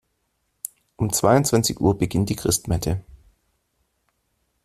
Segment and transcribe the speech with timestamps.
[0.95, 3.03] Um zweiundzwanzig Uhr beginnt die Christmette.